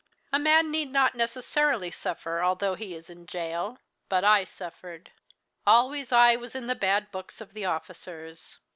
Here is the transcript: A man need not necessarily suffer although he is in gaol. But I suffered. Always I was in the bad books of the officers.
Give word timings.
A 0.33 0.39
man 0.39 0.71
need 0.71 0.89
not 0.89 1.13
necessarily 1.13 1.91
suffer 1.91 2.41
although 2.41 2.73
he 2.73 2.95
is 2.95 3.07
in 3.07 3.25
gaol. 3.27 3.77
But 4.09 4.23
I 4.23 4.45
suffered. 4.45 5.11
Always 5.67 6.11
I 6.11 6.35
was 6.37 6.55
in 6.55 6.65
the 6.65 6.73
bad 6.73 7.11
books 7.11 7.39
of 7.39 7.53
the 7.53 7.65
officers. 7.65 8.57